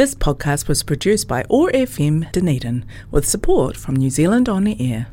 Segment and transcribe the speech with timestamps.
[0.00, 5.08] This podcast was produced by OAR FM Dunedin with support from New Zealand On Air.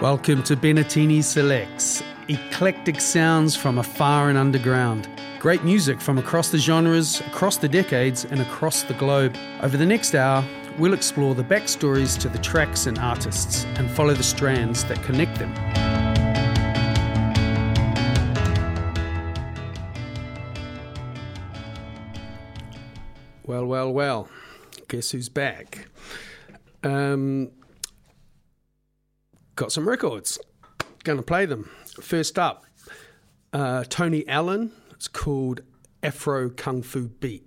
[0.00, 5.08] Welcome to Bennettini Selects, eclectic sounds from afar and underground.
[5.40, 9.36] Great music from across the genres, across the decades, and across the globe.
[9.60, 10.44] Over the next hour,
[10.78, 15.40] we'll explore the backstories to the tracks and artists and follow the strands that connect
[15.40, 15.52] them.
[23.46, 24.28] Well, well, well.
[24.88, 25.88] Guess who's back?
[26.82, 27.50] Um,
[29.54, 30.38] got some records.
[31.04, 31.68] Going to play them.
[32.00, 32.64] First up,
[33.52, 34.72] uh, Tony Allen.
[34.92, 35.60] It's called
[36.02, 37.44] Afro Kung Fu Beat.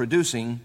[0.00, 0.58] Producing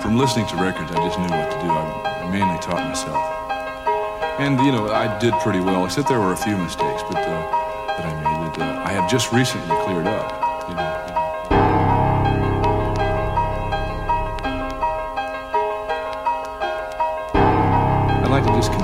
[0.00, 1.68] From listening to records, I just knew what to do.
[1.68, 4.40] I, mainly taught myself.
[4.40, 7.96] And, you know, I did pretty well, except there were a few mistakes but, uh,
[7.98, 10.49] that I made that uh, I have just recently cleared up.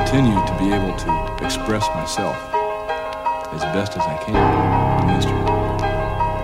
[0.06, 2.36] Continue to be able to express myself
[3.52, 4.34] as best as I can
[5.04, 5.48] the instrument.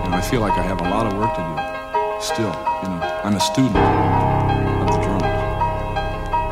[0.03, 1.55] And I feel like I have a lot of work to do
[2.21, 2.51] still.
[2.83, 5.23] You know, I'm a student of the drums.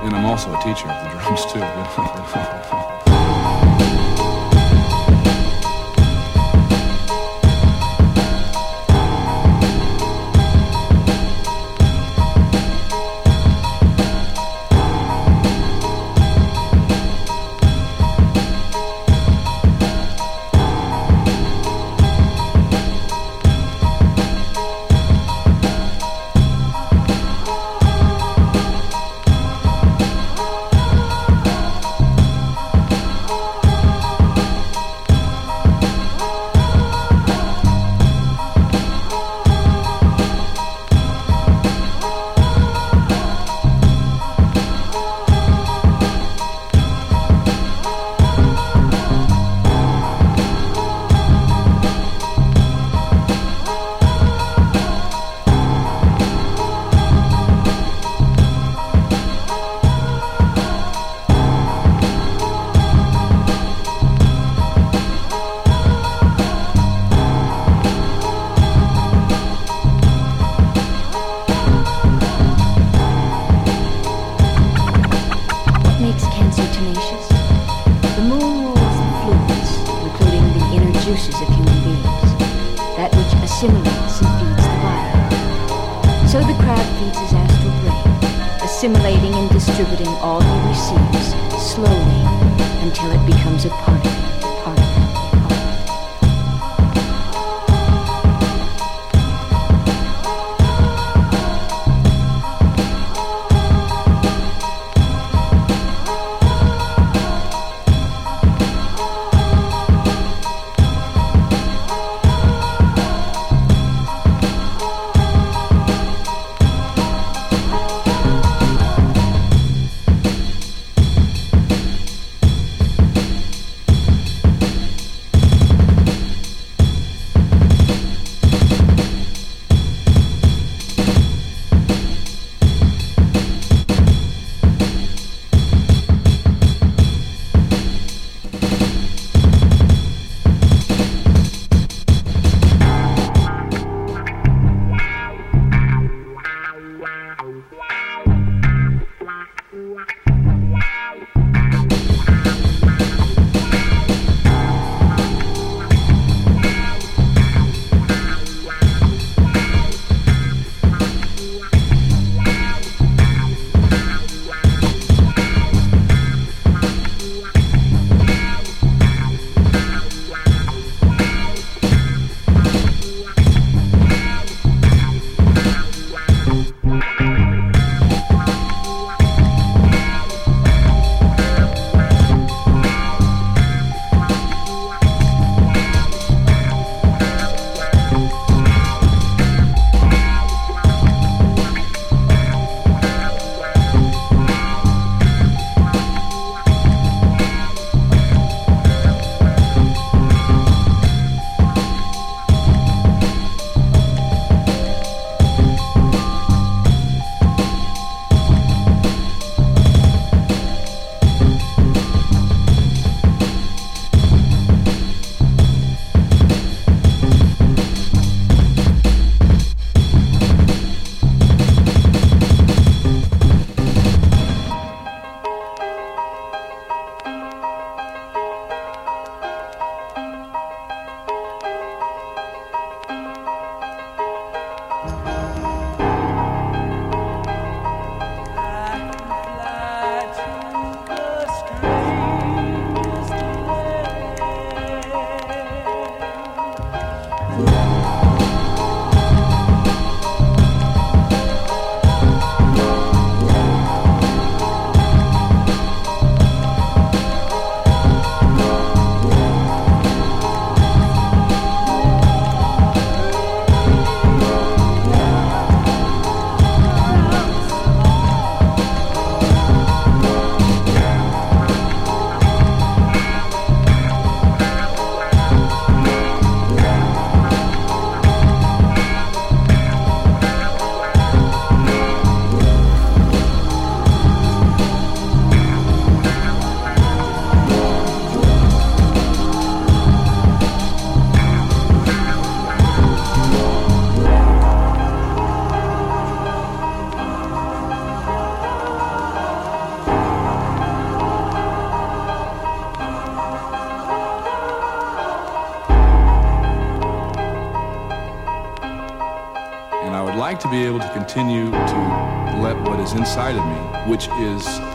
[0.05, 2.77] And I'm also a teacher of the drums too.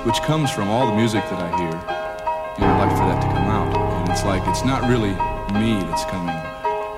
[0.06, 3.26] which comes from all the music that I hear, know, I'd like for that to
[3.26, 3.76] come out.
[3.76, 5.10] And it's like it's not really
[5.58, 6.36] me that's coming.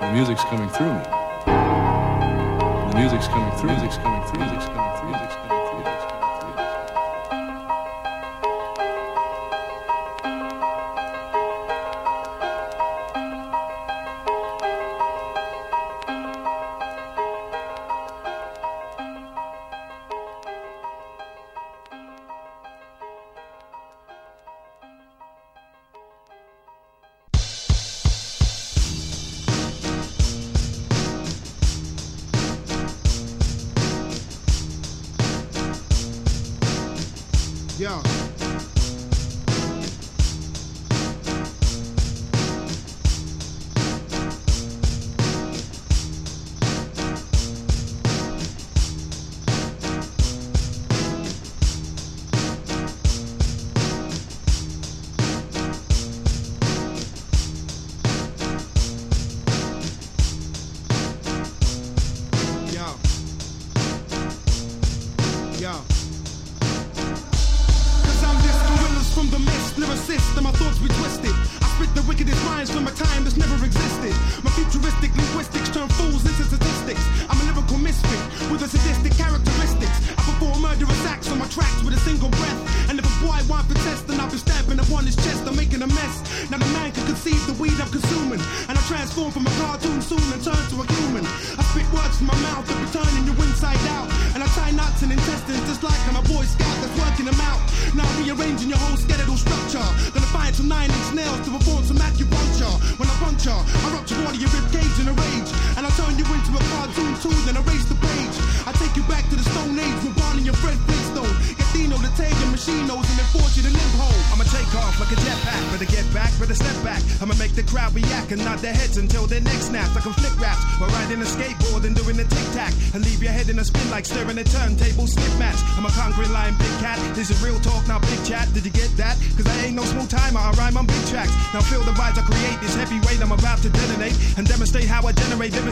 [0.01, 1.05] The music's coming through me.
[2.91, 3.71] The music's coming through.
[3.71, 4.41] Music's coming through.
[4.41, 4.78] Music's coming through.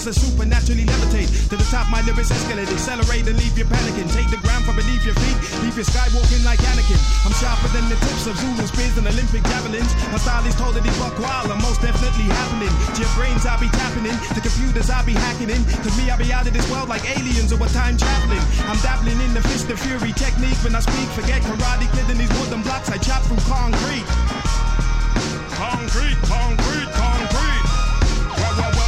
[0.00, 1.28] spirits that supernaturally levitate.
[1.48, 4.08] To the top, my lyrics escalate, accelerate and leave you panicking.
[4.12, 7.00] Take the ground from beneath your feet, leave you skywalking like Anakin.
[7.24, 9.88] I'm sharper than the tips of Zulu spears and Olympic javelins.
[10.12, 12.72] My style is totally buck wild and most definitely happening.
[12.92, 14.16] To your brains, I'll be tapping in.
[14.36, 15.62] The computers, I'll be hacking in.
[15.64, 18.42] To me, I'll be out of this world like aliens or a time traveling.
[18.68, 21.08] I'm dabbling in the fist of fury technique when I speak.
[21.16, 24.06] Forget karate, kid these wooden blocks, I chop through concrete.
[25.56, 27.64] Concrete, concrete, concrete.
[28.36, 28.85] Well, well, well.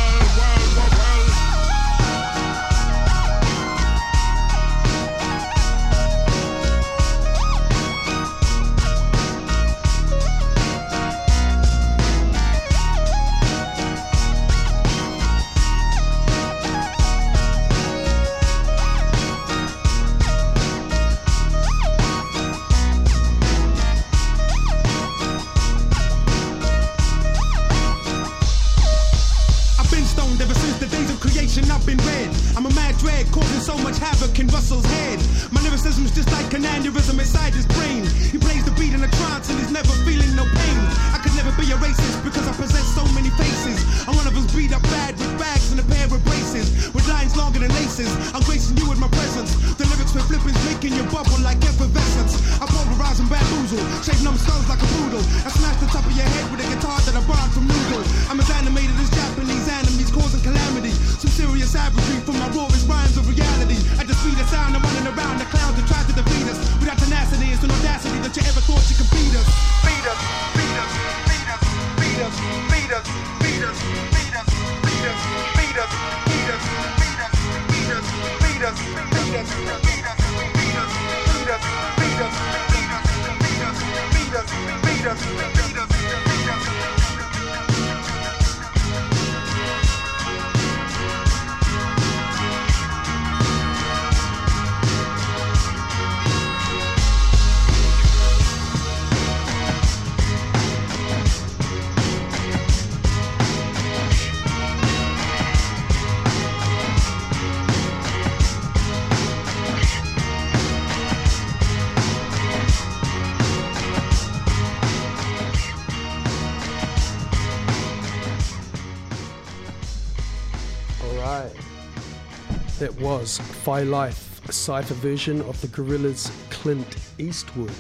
[123.69, 127.71] Phi Life, a cipher version of the Gorillaz' Clint Eastwood.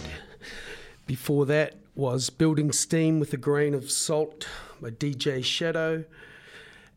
[1.06, 4.46] Before that was Building Steam with a Grain of Salt
[4.82, 6.04] by DJ Shadow.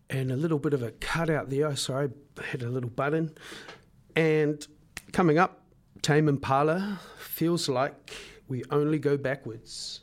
[0.10, 1.68] And a little bit of a cutout there.
[1.68, 3.34] Oh, Sorry, I had a little button.
[4.18, 4.68] And
[5.14, 5.62] coming up,
[6.02, 8.14] Tame Impala feels like
[8.50, 10.02] we only go backwards.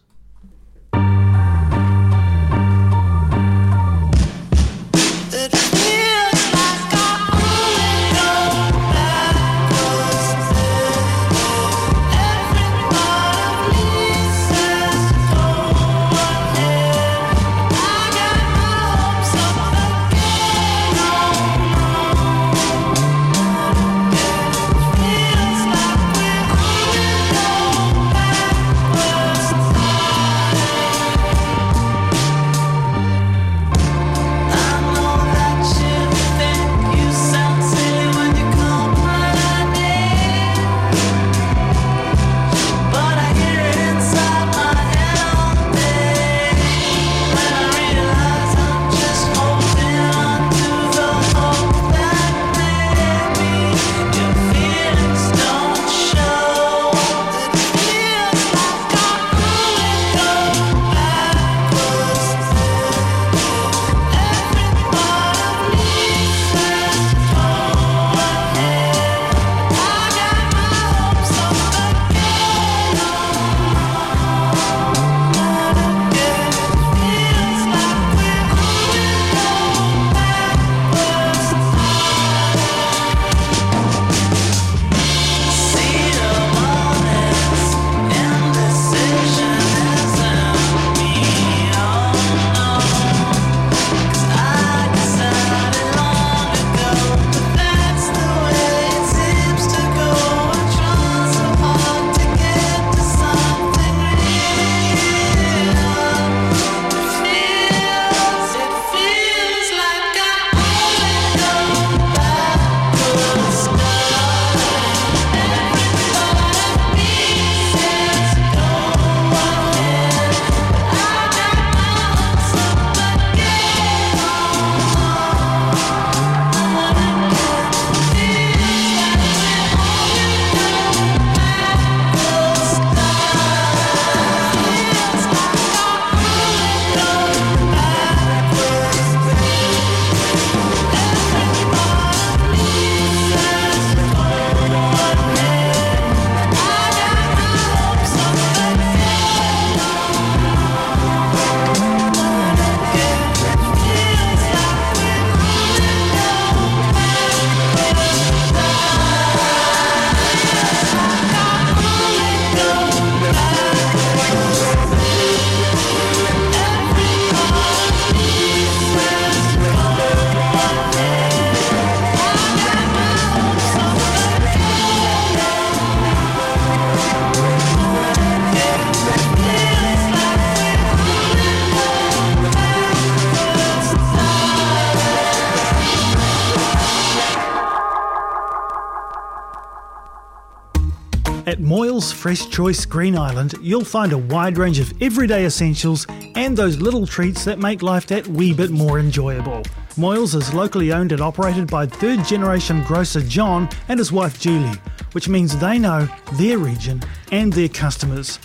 [192.29, 197.07] Fresh Choice Green Island, you'll find a wide range of everyday essentials and those little
[197.07, 199.63] treats that make life that wee bit more enjoyable.
[199.97, 204.79] Moyles is locally owned and operated by third generation grocer John and his wife Julie,
[205.13, 208.39] which means they know their region and their customers.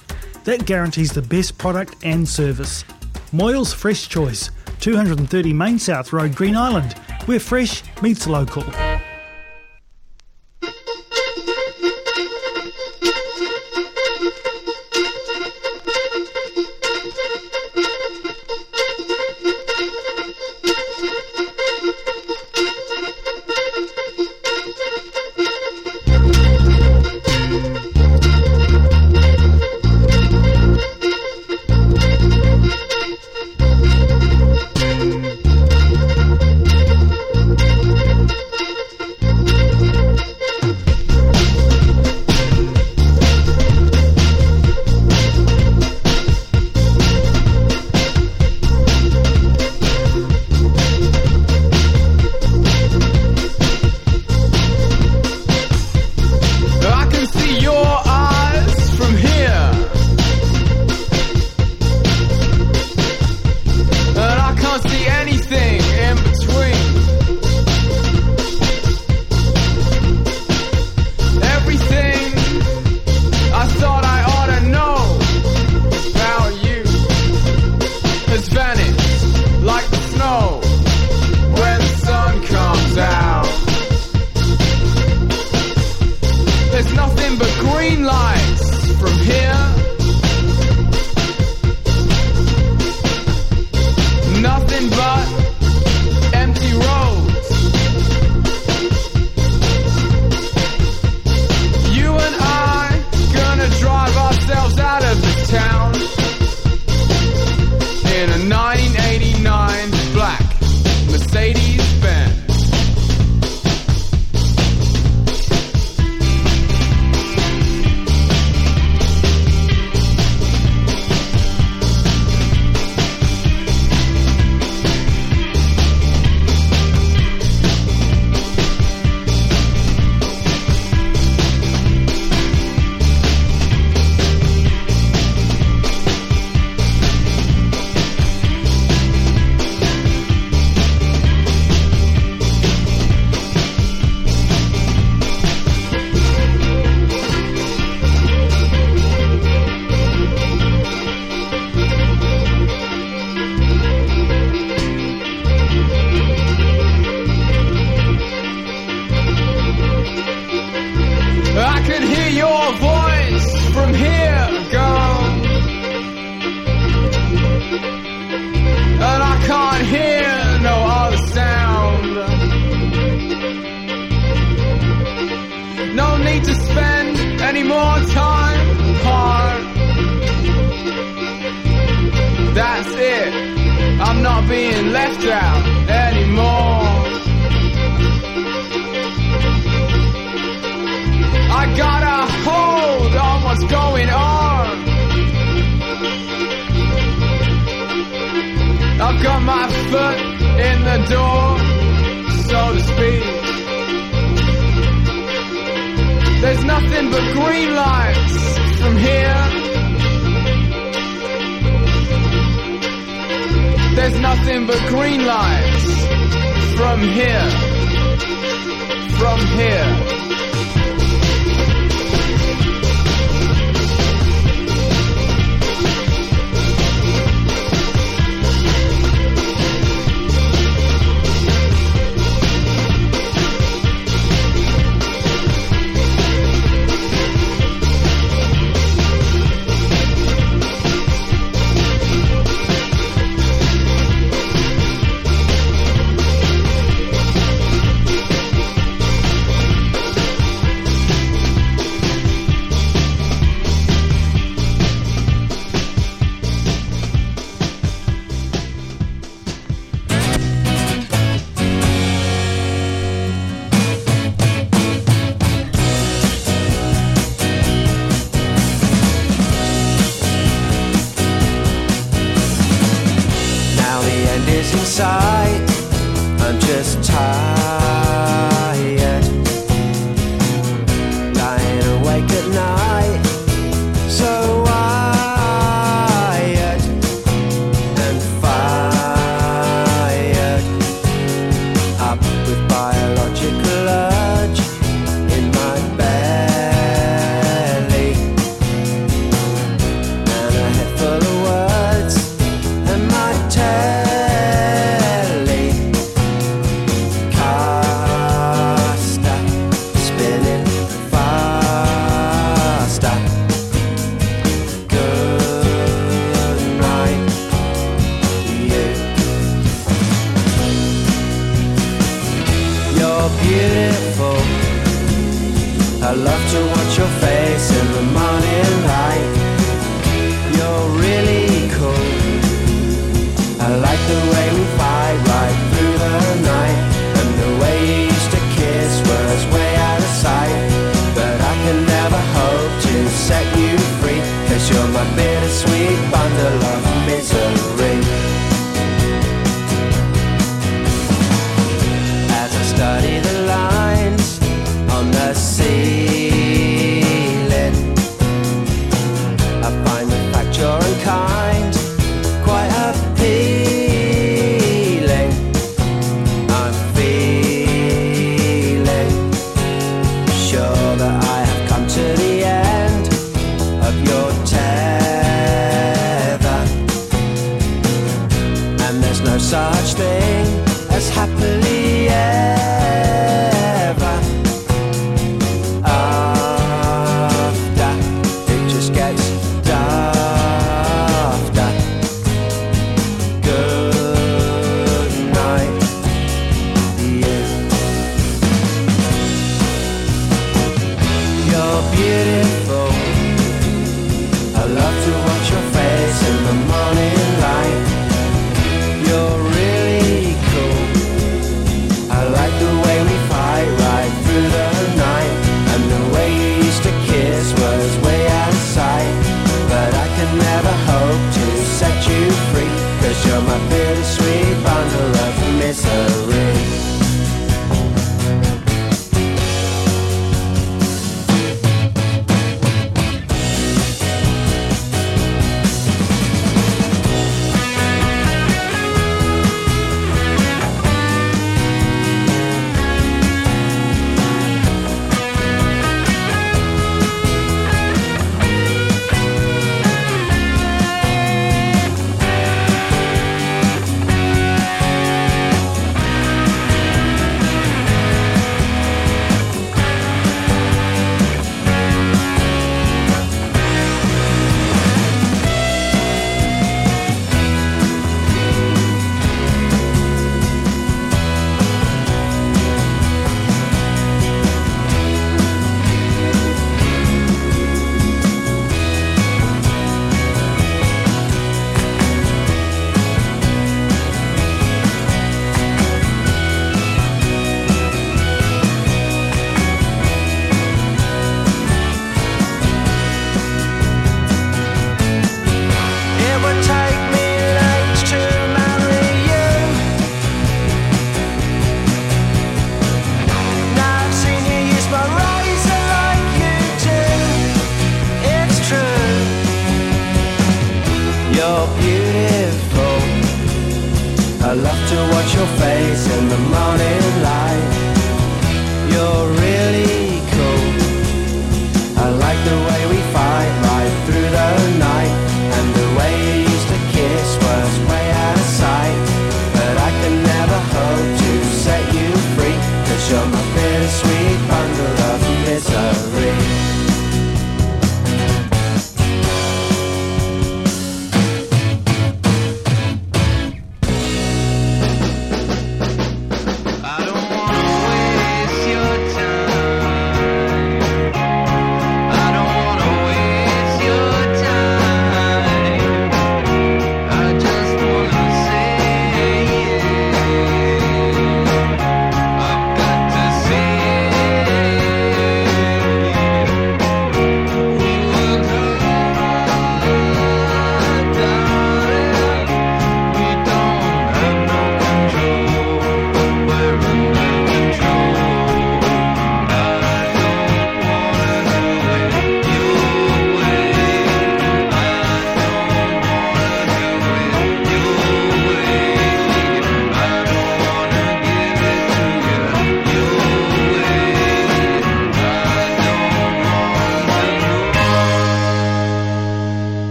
[0.45, 2.85] That guarantees the best product and service.
[3.33, 6.93] Moyles Fresh Choice, 230 Main South Road, Green Island,
[7.25, 8.63] where fresh meets local.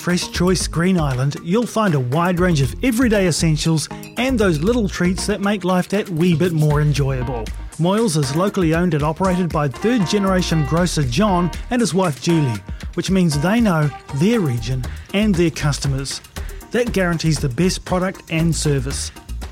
[0.00, 3.86] Fresh Choice Green Island, you'll find a wide range of everyday essentials
[4.16, 7.44] and those little treats that make life that wee bit more enjoyable.
[7.76, 12.58] Moyles is locally owned and operated by third generation grocer John and his wife Julie,
[12.94, 14.82] which means they know their region
[15.12, 16.22] and their customers.
[16.70, 19.10] That guarantees the best product and service.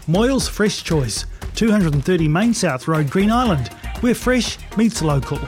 [0.08, 3.68] Moyles Fresh Choice, 230 Main South Road, Green Island,
[4.00, 5.38] where fresh meets local.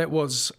[0.00, 0.50] That was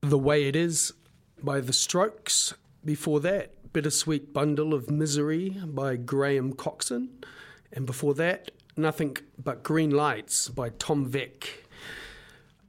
[0.00, 0.92] The Way It Is
[1.40, 2.54] by The Strokes.
[2.84, 7.24] Before that, Bittersweet Bundle of Misery by Graham Coxon.
[7.72, 11.44] And before that, Nothing But Green Lights by Tom Vek.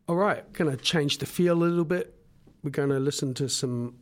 [0.08, 2.14] All right, going to change the feel a little bit.
[2.62, 3.96] We're going to listen to some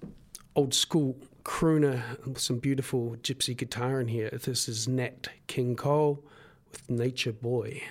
[0.58, 1.16] old school
[1.46, 4.30] crooner with some beautiful gypsy guitar in here.
[4.44, 6.22] This is Nat King Cole
[6.70, 7.82] with Nature Boy.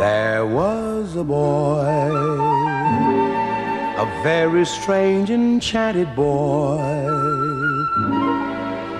[0.00, 2.10] There was a boy,
[3.98, 7.09] a very strange, enchanted boy.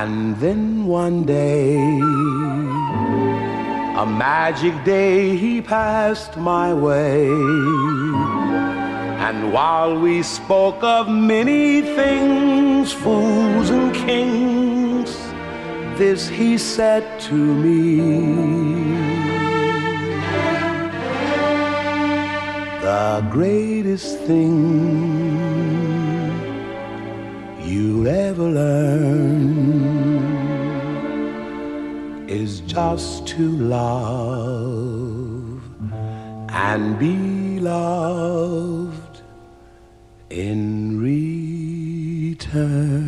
[0.00, 1.74] And then one day,
[4.02, 7.26] a magic day, he passed my way.
[9.26, 15.10] And while we spoke of many things, fools and kings,
[15.98, 17.96] this he said to me.
[22.86, 24.58] The greatest thing
[27.60, 29.57] you'll ever learn
[32.68, 35.60] just to love
[36.50, 39.22] and be loved
[40.28, 43.07] in return.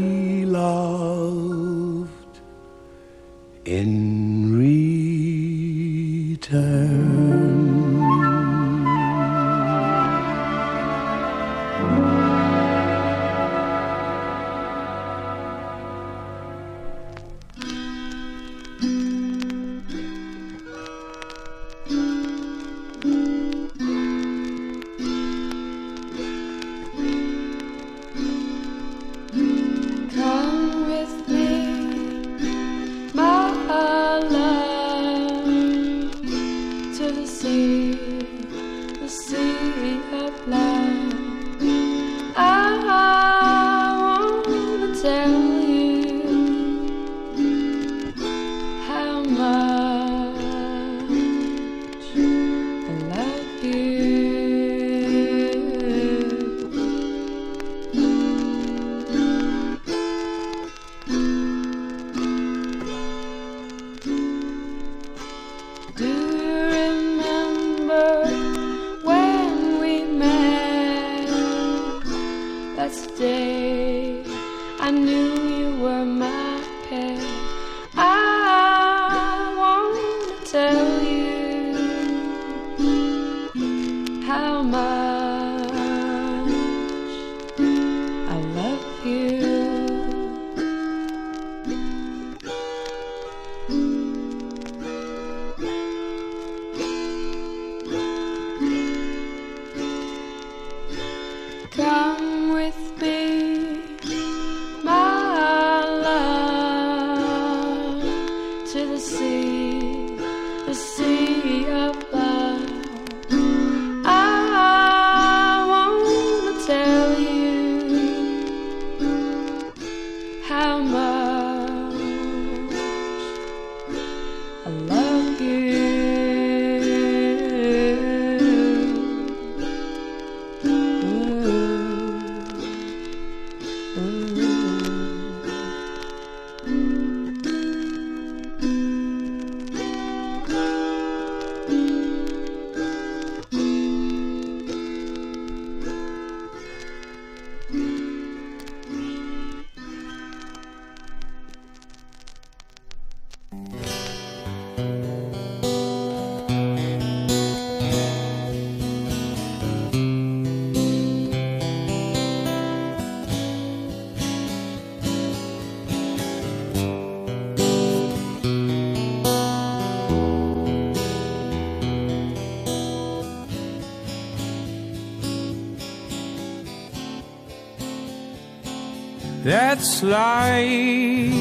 [179.81, 181.33] That's life.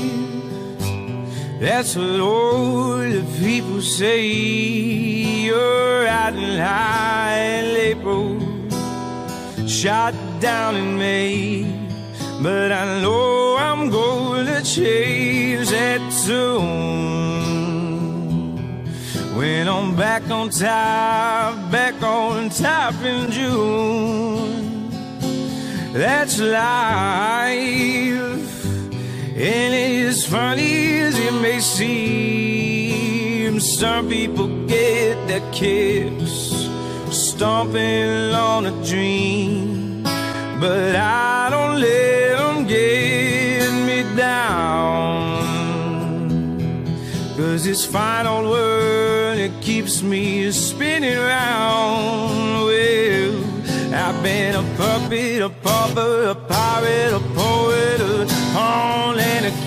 [1.61, 4.24] That's what all the people say.
[5.45, 8.41] You're out riding high in April,
[9.68, 11.66] shot down in May.
[12.43, 16.70] But I know I'm gonna change that soon.
[19.36, 24.91] When I'm back on top, back on top in June.
[25.93, 28.10] That's life.
[29.43, 29.74] And
[30.07, 36.68] as funny as it may seem, some people get their kicks
[37.11, 40.03] stomping on a dream.
[40.03, 45.41] But I don't let them get me down.
[47.38, 52.66] Cause this final world, it keeps me spinning round.
[52.66, 53.43] Well,
[53.95, 57.20] I've been a puppet, a pauper, a pirate, a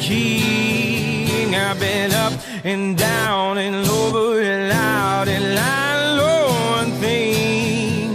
[0.03, 1.55] king.
[1.55, 2.33] I've been up
[2.65, 6.41] and down and over and out and I know
[6.77, 8.11] one thing.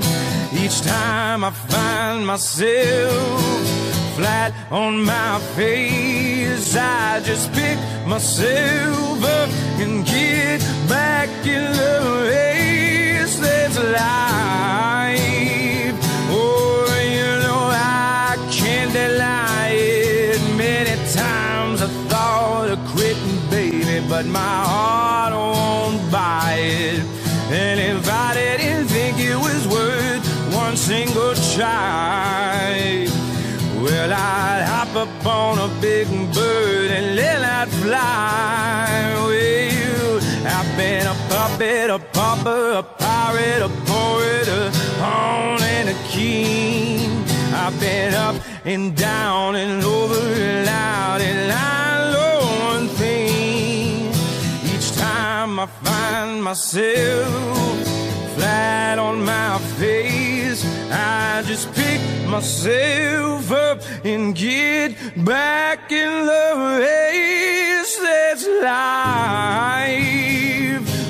[0.62, 3.40] Each time I find myself
[4.16, 9.48] flat on my face, I just pick myself up
[9.82, 11.94] and get back in the
[12.30, 13.36] race.
[13.38, 15.18] That's life.
[16.30, 16.84] Oh,
[17.16, 19.47] you know I can't deny
[24.08, 27.00] but my heart won't buy it.
[27.50, 33.06] And if I didn't think it was worth one single try,
[33.82, 39.14] well, I'd hop up on a big bird and let that fly.
[39.26, 45.98] Well, I've been a puppet, a pauper, a pirate, a poet, a pawn and a
[46.08, 47.24] king.
[47.52, 51.87] I've been up and down and over and out, and I
[55.58, 57.26] I find myself
[58.36, 64.94] flat on my face, I just pick myself up and get
[65.24, 67.98] back in the race.
[67.98, 69.18] That's life.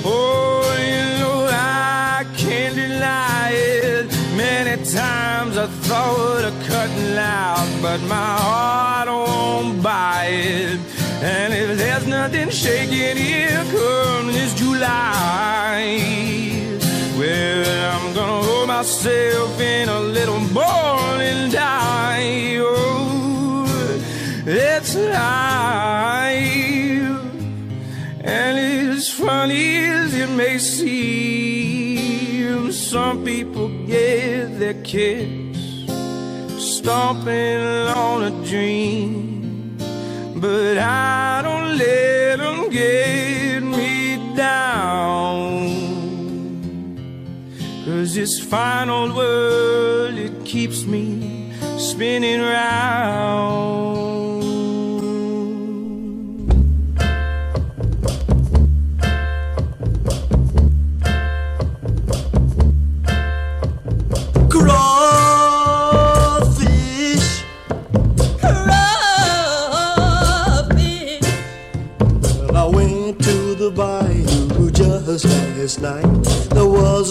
[0.07, 4.07] Oh, you know I can't deny it.
[4.35, 10.98] Many times I thought of cutting out, but my heart won't buy it.
[11.21, 15.83] And if there's nothing shaking here come this July,
[17.19, 22.59] well, I'm gonna hold myself in a little ball and die.
[22.61, 23.67] Oh,
[24.47, 25.19] it's life.
[28.21, 31.99] And as funny as it may seem,
[32.71, 35.59] some people get their kicks
[36.59, 39.38] stomping on a dream.
[40.41, 45.69] But I don't let them get me down.
[47.85, 54.08] Cause this final world, it keeps me spinning round.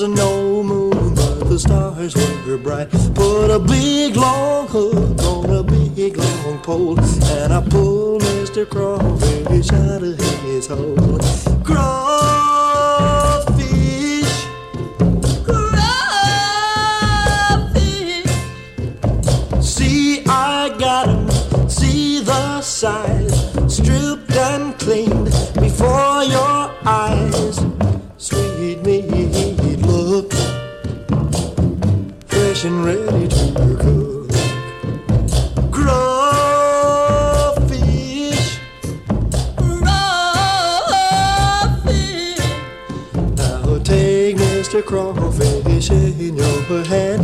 [0.02, 2.90] Was no moon, but the stars were bright.
[3.16, 8.70] Put a big long hook on a big long pole, and I pulled Mr.
[8.70, 11.20] Crawfish out of his hole.
[11.64, 11.98] Crawfish.
[15.46, 16.04] crawfish.
[19.62, 21.30] See, I got 'em.
[21.70, 23.17] See the size,
[46.70, 47.22] your hand.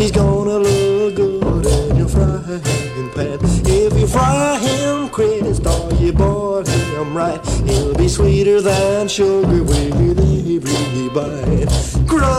[0.00, 3.38] He's gonna look good in your frying pan.
[3.64, 9.62] If you fry him credits, or you boil him right, he'll be sweeter than sugar
[9.62, 11.68] with every bite.
[12.06, 12.32] Crawfish.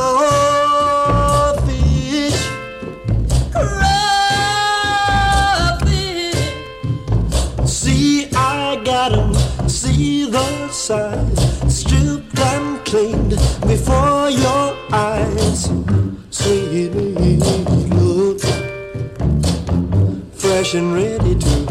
[7.65, 9.33] See, I got.
[9.69, 11.32] See the size,
[20.75, 21.62] and ready to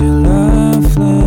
[0.00, 1.23] you love, love.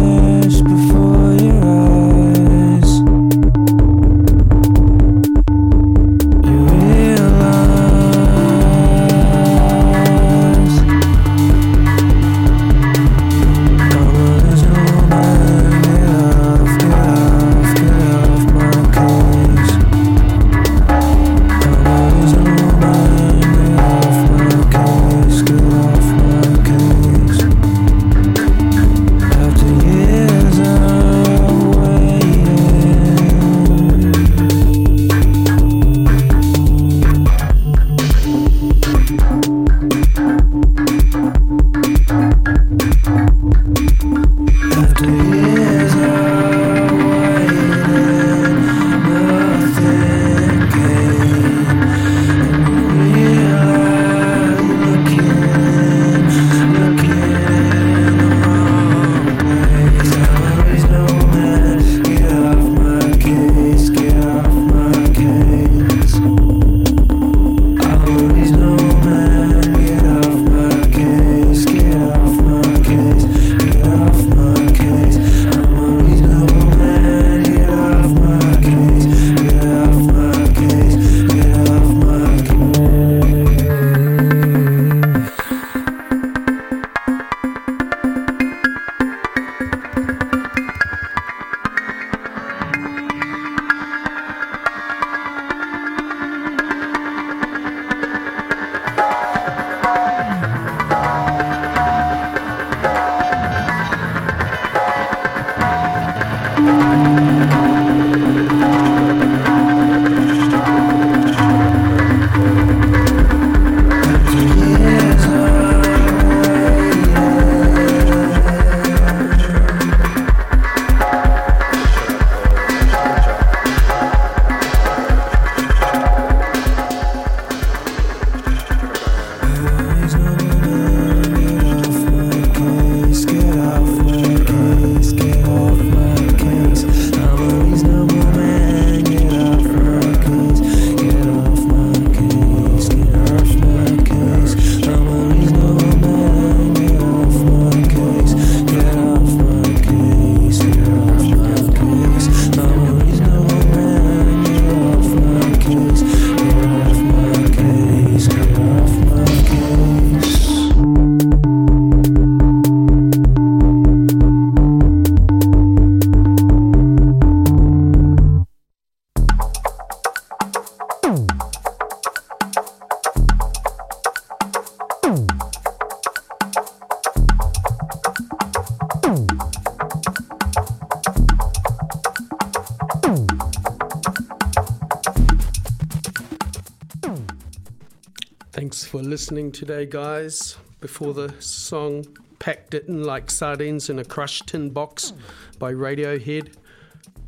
[189.51, 190.57] today, guys.
[190.79, 192.05] Before the song
[192.39, 195.13] Packed It In Like Sardines in a Crushed Tin Box
[195.59, 196.53] by Radiohead,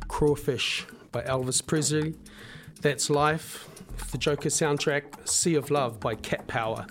[0.08, 2.14] Crawfish by Elvis Presley,
[2.80, 3.68] That's Life,
[4.12, 6.86] the Joker soundtrack, Sea of Love by Cat Power.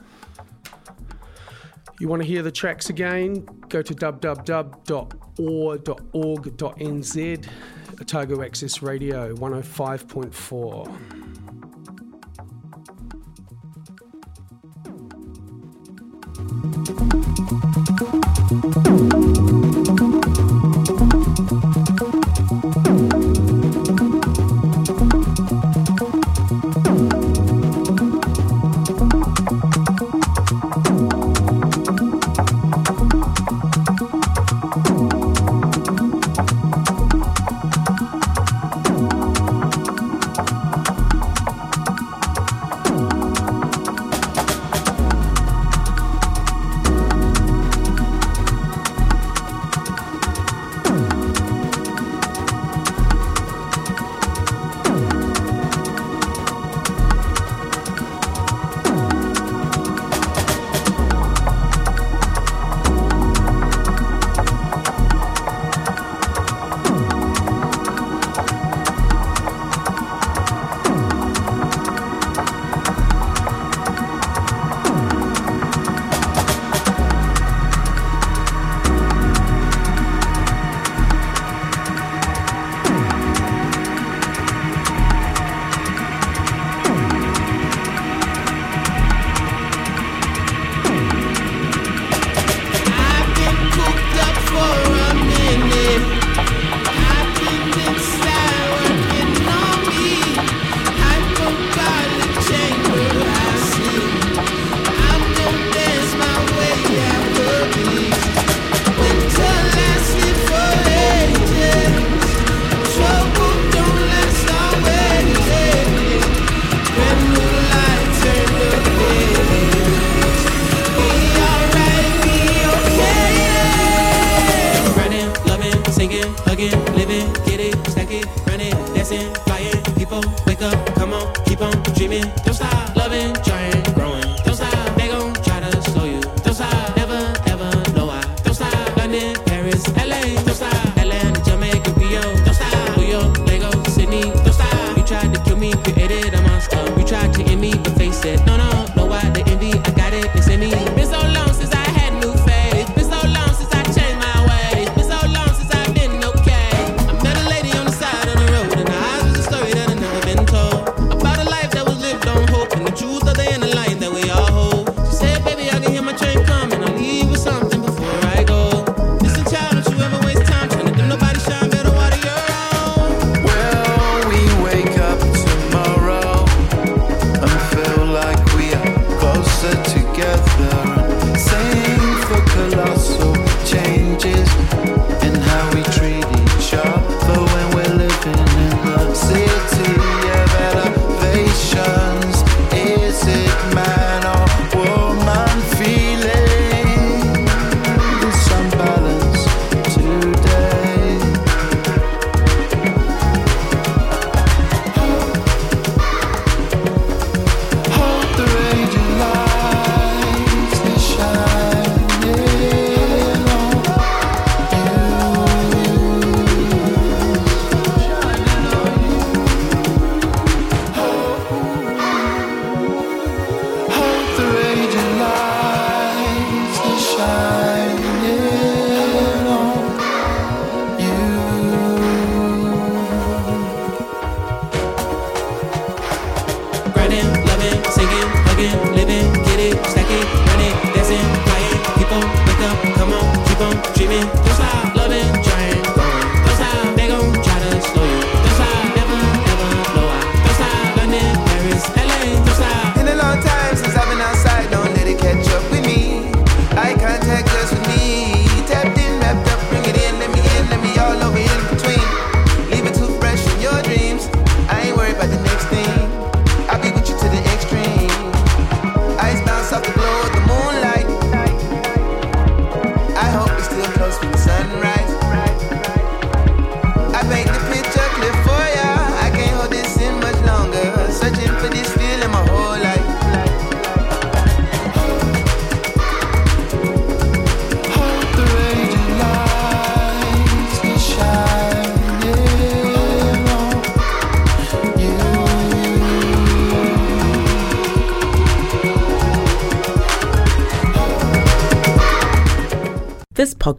[1.99, 3.45] You want to hear the tracks again?
[3.69, 4.89] Go to www.oar.org.nz,
[8.01, 11.28] Otago Access Radio 105.4.